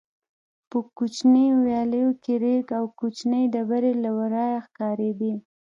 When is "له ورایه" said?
4.03-4.59